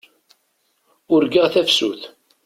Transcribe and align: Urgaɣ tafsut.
Urgaɣ 1.13 1.47
tafsut. 1.53 2.01